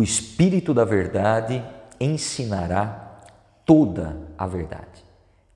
O 0.00 0.02
Espírito 0.02 0.72
da 0.72 0.82
Verdade 0.82 1.62
ensinará 2.00 3.20
toda 3.66 4.16
a 4.38 4.46
verdade. 4.46 5.04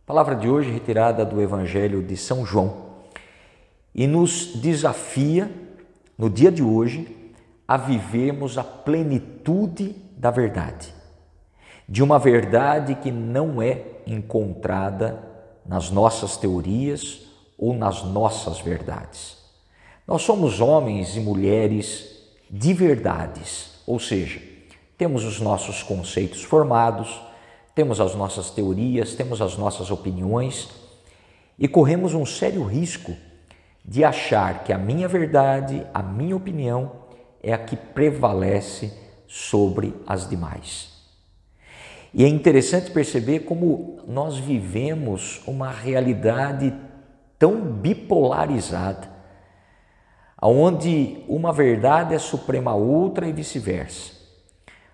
Palavra 0.05 0.37
de 0.37 0.47
hoje 0.47 0.71
retirada 0.71 1.25
do 1.25 1.41
Evangelho 1.41 2.03
de 2.03 2.15
São 2.15 2.45
João 2.45 2.77
e 3.95 4.07
nos 4.07 4.49
desafia, 4.57 5.51
no 6.19 6.29
dia 6.29 6.53
de 6.53 6.63
hoje, 6.63 7.33
a 7.67 7.79
vivermos 7.79 8.59
a 8.59 8.63
plenitude 8.63 9.97
da 10.15 10.31
verdade. 10.31 10.93
De 11.89 12.03
uma 12.03 12.19
verdade 12.19 12.97
que 12.97 13.11
não 13.11 13.63
é 13.63 13.81
encontrada 14.07 15.23
nas 15.65 15.91
nossas 15.91 16.37
teorias 16.37 17.23
ou 17.57 17.73
nas 17.73 18.03
nossas 18.05 18.61
verdades. 18.61 19.39
Nós 20.07 20.21
somos 20.21 20.61
homens 20.61 21.17
e 21.17 21.21
mulheres 21.21 22.11
de 22.51 22.75
verdades, 22.75 23.74
ou 23.87 23.99
seja, 23.99 24.41
temos 24.97 25.25
os 25.25 25.41
nossos 25.41 25.83
conceitos 25.83 26.43
formados, 26.43 27.21
temos 27.75 28.01
as 28.01 28.15
nossas 28.15 28.51
teorias, 28.51 29.15
temos 29.15 29.43
as 29.43 29.57
nossas 29.57 29.91
opiniões 29.91 30.69
e 31.59 31.67
corremos 31.67 32.15
um 32.15 32.25
sério 32.25 32.65
risco 32.65 33.15
de 33.85 34.05
achar 34.05 34.65
que 34.65 34.73
a 34.73 34.79
minha 34.79 35.07
verdade, 35.07 35.87
a 35.93 36.03
minha 36.03 36.37
opinião 36.37 36.93
é 37.43 37.53
a 37.53 37.59
que 37.59 37.77
prevalece 37.77 38.93
sobre 39.27 39.95
as 40.07 40.29
demais. 40.29 40.95
E 42.15 42.25
é 42.25 42.29
interessante 42.29 42.93
perceber 42.93 43.41
como 43.41 43.99
nós 44.07 44.39
vivemos 44.39 45.43
uma 45.47 45.71
realidade 45.71 46.73
tão 47.39 47.61
bipolarizada, 47.61 49.11
onde 50.47 51.25
uma 51.27 51.53
verdade 51.53 52.15
é 52.15 52.19
suprema 52.19 52.73
a 52.73 52.75
outra 52.75 53.27
e 53.27 53.33
vice-versa, 53.33 54.13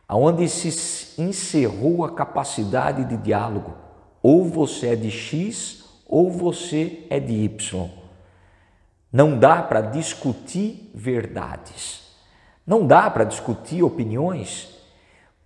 onde 0.08 0.48
se 0.48 1.20
encerrou 1.20 2.04
a 2.04 2.14
capacidade 2.14 3.04
de 3.04 3.16
diálogo, 3.16 3.74
ou 4.22 4.44
você 4.44 4.88
é 4.88 4.96
de 4.96 5.10
X 5.10 5.84
ou 6.06 6.30
você 6.30 7.06
é 7.10 7.18
de 7.18 7.32
Y. 7.32 7.88
Não 9.12 9.36
dá 9.36 9.60
para 9.62 9.80
discutir 9.80 10.90
verdades, 10.94 12.02
não 12.64 12.86
dá 12.86 13.10
para 13.10 13.24
discutir 13.24 13.82
opiniões, 13.82 14.68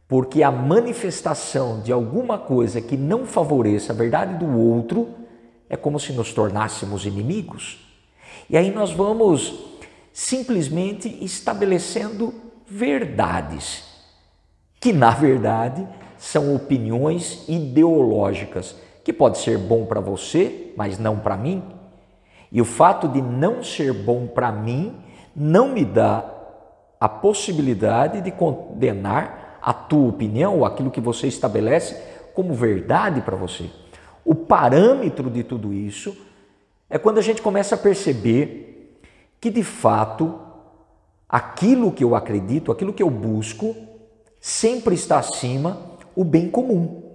porque 0.06 0.42
a 0.42 0.50
manifestação 0.50 1.80
de 1.80 1.90
alguma 1.90 2.38
coisa 2.38 2.80
que 2.80 2.96
não 2.96 3.24
favoreça 3.24 3.92
a 3.94 3.96
verdade 3.96 4.36
do 4.36 4.58
outro 4.58 5.14
é 5.68 5.78
como 5.78 5.98
se 5.98 6.12
nos 6.12 6.32
tornássemos 6.34 7.06
inimigos. 7.06 7.80
E 8.50 8.56
aí 8.56 8.70
nós 8.70 8.92
vamos 8.92 9.73
simplesmente 10.14 11.08
estabelecendo 11.24 12.32
verdades, 12.68 13.82
que 14.80 14.92
na 14.92 15.10
verdade 15.10 15.84
são 16.16 16.54
opiniões 16.54 17.44
ideológicas, 17.48 18.76
que 19.02 19.12
pode 19.12 19.38
ser 19.38 19.58
bom 19.58 19.84
para 19.84 20.00
você, 20.00 20.72
mas 20.76 21.00
não 21.00 21.18
para 21.18 21.36
mim. 21.36 21.64
E 22.52 22.62
o 22.62 22.64
fato 22.64 23.08
de 23.08 23.20
não 23.20 23.64
ser 23.64 23.92
bom 23.92 24.28
para 24.28 24.52
mim 24.52 24.94
não 25.34 25.68
me 25.68 25.84
dá 25.84 26.24
a 27.00 27.08
possibilidade 27.08 28.20
de 28.20 28.30
condenar 28.30 29.58
a 29.60 29.72
tua 29.72 30.10
opinião 30.10 30.58
ou 30.58 30.64
aquilo 30.64 30.92
que 30.92 31.00
você 31.00 31.26
estabelece 31.26 32.00
como 32.34 32.54
verdade 32.54 33.20
para 33.20 33.34
você. 33.34 33.68
O 34.24 34.32
parâmetro 34.32 35.28
de 35.28 35.42
tudo 35.42 35.72
isso 35.72 36.16
é 36.88 36.98
quando 36.98 37.18
a 37.18 37.22
gente 37.22 37.42
começa 37.42 37.74
a 37.74 37.78
perceber 37.78 38.73
que 39.44 39.50
de 39.50 39.62
fato 39.62 40.40
aquilo 41.28 41.92
que 41.92 42.02
eu 42.02 42.14
acredito, 42.14 42.72
aquilo 42.72 42.94
que 42.94 43.02
eu 43.02 43.10
busco, 43.10 43.76
sempre 44.40 44.94
está 44.94 45.18
acima 45.18 45.76
o 46.16 46.24
bem 46.24 46.48
comum. 46.48 47.12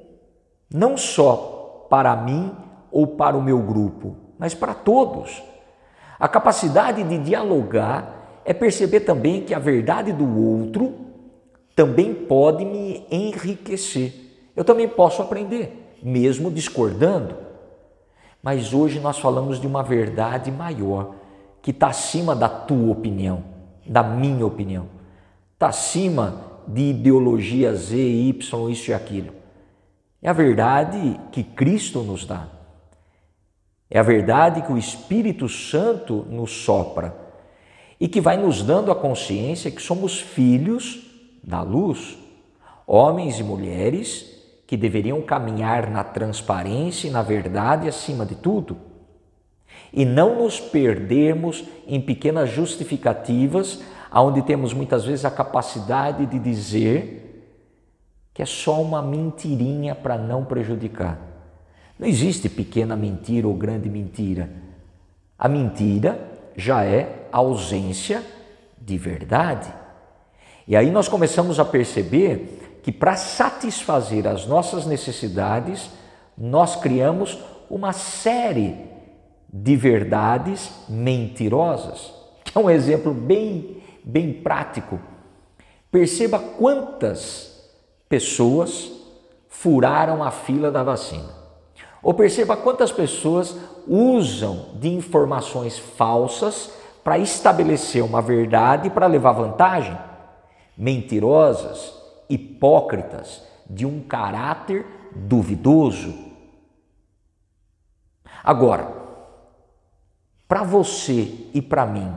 Não 0.72 0.96
só 0.96 1.88
para 1.90 2.16
mim 2.16 2.52
ou 2.92 3.08
para 3.08 3.36
o 3.36 3.42
meu 3.42 3.58
grupo, 3.64 4.16
mas 4.38 4.54
para 4.54 4.76
todos. 4.76 5.42
A 6.20 6.28
capacidade 6.28 7.02
de 7.02 7.18
dialogar 7.18 8.42
é 8.46 8.54
perceber 8.54 9.00
também 9.00 9.42
que 9.42 9.56
a 9.56 9.60
verdade 9.60 10.14
do 10.14 10.40
outro 10.40 10.94
também 11.76 12.14
pode 12.14 12.64
me 12.64 13.08
enriquecer. 13.10 14.14
Eu 14.56 14.64
também 14.64 14.88
posso 14.88 15.24
aprender 15.24 15.98
mesmo 16.04 16.52
discordando. 16.52 17.36
Mas 18.44 18.72
hoje 18.72 19.00
nós 19.00 19.18
falamos 19.18 19.60
de 19.60 19.66
uma 19.66 19.82
verdade 19.82 20.52
maior, 20.52 21.16
que 21.62 21.72
está 21.72 21.88
acima 21.88 22.36
da 22.36 22.50
tua 22.50 22.92
opinião, 22.92 23.44
da 23.86 24.04
minha 24.04 24.46
opinião, 24.46 24.88
está 25.54 25.68
acima 25.68 26.42
de 26.68 26.90
ideologia 26.92 27.74
Z, 27.74 27.98
Y, 27.98 28.70
isso 28.70 28.92
e 28.92 28.94
aquilo. 28.94 29.34
É 30.22 30.30
a 30.30 30.34
verdade 30.34 31.20
que 31.32 31.44
Cristo 31.44 32.02
nos 32.02 32.26
dá. 32.26 32.48
É 33.90 34.00
a 34.00 34.04
verdade 34.04 34.62
que 34.62 34.72
o 34.72 34.78
Espírito 34.78 35.50
Santo 35.50 36.26
nos 36.30 36.52
sopra 36.52 37.16
e 38.00 38.08
que 38.08 38.22
vai 38.22 38.38
nos 38.38 38.62
dando 38.62 38.92
a 38.92 38.96
consciência 38.96 39.72
que 39.72 39.82
somos 39.82 40.20
filhos 40.20 41.06
da 41.44 41.62
luz, 41.62 42.18
homens 42.86 43.40
e 43.40 43.44
mulheres 43.44 44.40
que 44.68 44.78
deveriam 44.78 45.22
caminhar 45.22 45.90
na 45.90 46.04
transparência 46.04 47.08
e 47.08 47.12
na 47.12 47.24
verdade 47.24 47.88
acima 47.88 48.26
de 48.26 48.36
tudo, 48.36 48.78
e 49.92 50.06
não 50.06 50.44
nos 50.44 50.60
perdermos 50.60 51.64
em 51.88 52.00
pequenas 52.00 52.50
justificativas, 52.50 53.82
onde 54.14 54.42
temos 54.42 54.74
muitas 54.74 55.06
vezes 55.06 55.26
a 55.26 55.32
capacidade 55.32 56.26
de 56.26 56.40
dizer 56.40 57.26
que 58.34 58.42
é 58.42 58.46
só 58.46 58.82
uma 58.82 59.02
mentirinha 59.02 59.94
para 59.94 60.18
não 60.18 60.46
prejudicar. 60.46 61.20
Não 61.98 62.08
existe 62.08 62.48
pequena 62.48 62.96
mentira 62.96 63.48
ou 63.48 63.54
grande 63.54 63.90
mentira. 63.90 64.50
A 65.38 65.50
mentira 65.50 66.20
já 66.56 66.86
é 66.86 67.28
ausência 67.32 68.24
de 68.80 68.98
verdade. 68.98 69.72
E 70.68 70.76
aí 70.76 70.90
nós 70.92 71.08
começamos 71.08 71.60
a 71.60 71.66
perceber 71.66 72.80
que 72.84 72.92
para 72.92 73.16
satisfazer 73.16 74.28
as 74.28 74.46
nossas 74.46 74.86
necessidades, 74.86 75.90
nós 76.38 76.76
criamos 76.76 77.38
uma 77.70 77.92
série 77.92 78.78
de 79.52 79.76
verdades 79.76 80.72
mentirosas. 80.88 82.14
É 82.54 82.60
um 82.60 82.70
exemplo 82.70 83.14
bem, 83.14 83.82
bem 84.04 84.34
prático. 84.34 85.00
Perceba 85.92 86.40
quantas 86.40 87.70
pessoas 88.08 88.92
furaram 89.48 90.24
a 90.24 90.32
fila 90.32 90.72
da 90.72 90.84
vacina. 90.84 91.38
Ou 92.02 92.14
perceba 92.14 92.56
quantas 92.56 92.92
pessoas 92.92 93.58
usam 93.88 94.70
de 94.76 94.88
informações 94.88 95.78
falsas 95.78 96.72
para 97.04 97.18
estabelecer 97.18 98.04
uma 98.04 98.22
verdade 98.22 98.90
para 98.90 99.08
levar 99.08 99.32
vantagem. 99.34 99.98
Mentirosas, 100.78 101.94
hipócritas, 102.30 103.44
de 103.70 103.86
um 103.86 104.02
caráter 104.02 104.86
duvidoso. 105.14 106.14
Agora, 108.44 108.99
para 110.50 110.64
você 110.64 111.48
e 111.54 111.62
para 111.62 111.86
mim, 111.86 112.12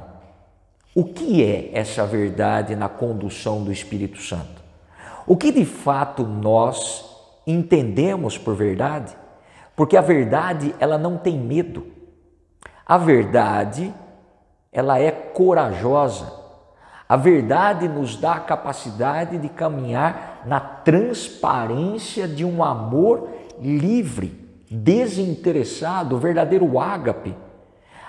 o 0.95 1.05
que 1.05 1.45
é 1.45 1.71
essa 1.75 2.07
verdade 2.07 2.75
na 2.75 2.89
condução 2.89 3.63
do 3.63 3.71
Espírito 3.71 4.23
Santo? 4.23 4.63
O 5.27 5.37
que 5.37 5.53
de 5.53 5.67
fato 5.67 6.23
nós 6.23 7.05
entendemos 7.47 8.39
por 8.39 8.55
verdade? 8.55 9.15
Porque 9.77 9.99
a 9.99 10.01
verdade, 10.01 10.75
ela 10.81 10.97
não 10.97 11.19
tem 11.19 11.39
medo. 11.39 11.87
A 12.87 12.97
verdade, 12.97 13.93
ela 14.73 14.99
é 14.99 15.11
corajosa. 15.11 16.33
A 17.07 17.17
verdade 17.17 17.87
nos 17.87 18.17
dá 18.17 18.37
a 18.37 18.41
capacidade 18.41 19.37
de 19.37 19.51
caminhar 19.51 20.43
na 20.47 20.59
transparência 20.59 22.27
de 22.27 22.47
um 22.47 22.65
amor 22.65 23.29
livre, 23.61 24.49
desinteressado, 24.71 26.19
verdadeiro 26.19 26.81
ágape. 26.81 27.37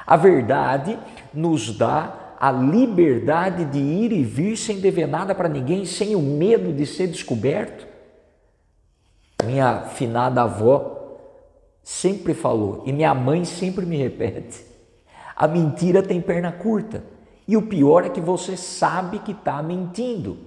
A 0.05 0.17
verdade 0.17 0.97
nos 1.33 1.77
dá 1.77 2.35
a 2.39 2.51
liberdade 2.51 3.63
de 3.65 3.79
ir 3.79 4.11
e 4.11 4.23
vir 4.23 4.57
sem 4.57 4.79
dever 4.79 5.07
nada 5.07 5.33
para 5.33 5.47
ninguém, 5.47 5.85
sem 5.85 6.15
o 6.15 6.21
medo 6.21 6.73
de 6.73 6.85
ser 6.85 7.07
descoberto. 7.07 7.87
Minha 9.45 9.81
finada 9.83 10.41
avó 10.41 11.17
sempre 11.81 12.33
falou, 12.33 12.83
e 12.85 12.91
minha 12.91 13.13
mãe 13.13 13.45
sempre 13.45 13.85
me 13.85 13.97
repete: 13.97 14.65
a 15.35 15.47
mentira 15.47 16.03
tem 16.03 16.21
perna 16.21 16.51
curta. 16.51 17.03
E 17.47 17.57
o 17.57 17.61
pior 17.61 18.05
é 18.05 18.09
que 18.09 18.21
você 18.21 18.55
sabe 18.55 19.19
que 19.19 19.31
está 19.31 19.61
mentindo. 19.61 20.37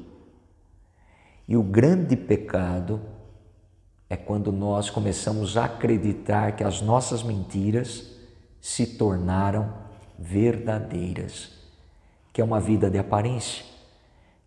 E 1.46 1.56
o 1.56 1.62
grande 1.62 2.16
pecado 2.16 3.00
é 4.08 4.16
quando 4.16 4.50
nós 4.50 4.88
começamos 4.88 5.56
a 5.56 5.66
acreditar 5.66 6.52
que 6.52 6.64
as 6.64 6.80
nossas 6.80 7.22
mentiras 7.22 8.15
se 8.66 8.84
tornaram 8.84 9.72
verdadeiras, 10.18 11.52
que 12.32 12.40
é 12.40 12.44
uma 12.44 12.58
vida 12.58 12.90
de 12.90 12.98
aparência, 12.98 13.64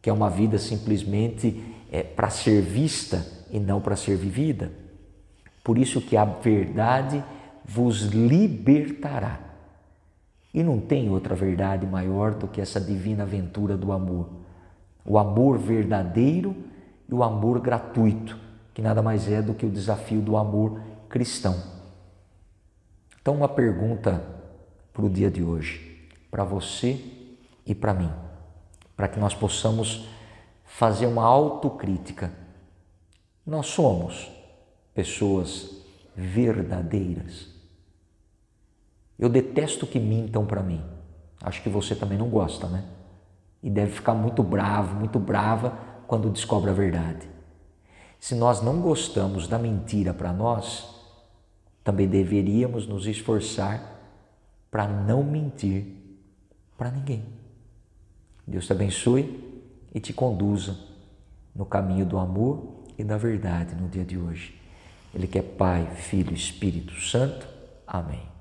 que 0.02 0.10
é 0.10 0.14
uma 0.14 0.30
vida 0.30 0.60
simplesmente 0.60 1.64
é, 1.90 2.04
para 2.04 2.30
ser 2.30 2.62
vista 2.62 3.26
e 3.50 3.62
não 3.62 3.80
para 3.80 3.96
ser 3.96 4.18
vivida. 4.18 4.74
Por 5.64 5.78
isso 5.78 6.02
que 6.02 6.18
a 6.18 6.26
verdade 6.26 7.24
vos 7.64 8.02
libertará. 8.02 9.40
E 10.54 10.64
não 10.64 10.82
tem 10.82 11.10
outra 11.10 11.34
verdade 11.34 11.88
maior 11.88 12.34
do 12.34 12.46
que 12.46 12.60
essa 12.60 12.82
divina 12.82 13.24
aventura 13.24 13.78
do 13.78 13.94
amor. 13.94 14.30
O 15.06 15.18
amor 15.18 15.58
verdadeiro 15.58 16.54
e 17.08 17.14
o 17.14 17.24
amor 17.24 17.62
gratuito, 17.62 18.38
que 18.74 18.82
nada 18.82 19.02
mais 19.02 19.32
é 19.32 19.42
do 19.42 19.54
que 19.54 19.66
o 19.66 19.72
desafio 19.72 20.20
do 20.20 20.36
amor 20.36 20.82
cristão. 21.08 21.79
Então, 23.22 23.36
uma 23.36 23.50
pergunta 23.50 24.24
para 24.94 25.06
o 25.06 25.10
dia 25.10 25.30
de 25.30 25.44
hoje, 25.44 26.08
para 26.32 26.44
você 26.44 27.00
e 27.66 27.76
para 27.76 27.94
mim, 27.94 28.12
para 28.96 29.08
que 29.08 29.20
nós 29.20 29.34
possamos 29.34 30.08
fazer 30.66 31.08
uma 31.08 31.24
autocrítica. 31.24 32.32
Nós 33.46 33.68
somos 33.68 34.32
pessoas 34.94 35.72
verdadeiras. 36.16 37.48
Eu 39.18 39.30
detesto 39.30 39.86
que 39.88 40.00
mintam 40.00 40.46
para 40.46 40.64
mim. 40.64 40.82
Acho 41.42 41.62
que 41.62 41.70
você 41.70 41.96
também 41.96 42.18
não 42.18 42.30
gosta, 42.30 42.68
né? 42.68 42.86
E 43.62 43.70
deve 43.70 43.92
ficar 43.92 44.14
muito 44.14 44.44
bravo, 44.44 44.96
muito 44.96 45.20
brava 45.20 45.78
quando 46.08 46.30
descobre 46.30 46.70
a 46.70 46.74
verdade. 46.74 47.28
Se 48.20 48.36
nós 48.36 48.62
não 48.62 48.82
gostamos 48.82 49.48
da 49.48 49.58
mentira 49.58 50.14
para 50.14 50.34
nós, 50.34 50.99
também 51.90 52.08
deveríamos 52.08 52.86
nos 52.86 53.08
esforçar 53.08 54.00
para 54.70 54.88
não 54.88 55.24
mentir 55.24 55.88
para 56.78 56.92
ninguém. 56.92 57.26
Deus 58.46 58.68
te 58.68 58.74
abençoe 58.74 59.66
e 59.92 60.00
te 60.00 60.14
conduza 60.14 60.78
no 61.56 61.66
caminho 61.66 62.06
do 62.06 62.20
amor 62.20 62.84
e 62.96 63.04
da 63.04 63.18
verdade 63.18 63.74
no 63.74 63.90
dia 63.90 64.06
de 64.06 64.20
hoje. 64.20 64.54
Ele 65.16 65.26
que 65.26 65.40
é 65.40 65.42
Pai, 65.42 65.88
Filho 65.96 66.32
Espírito 66.32 66.94
Santo. 67.02 67.48
Amém. 67.88 68.39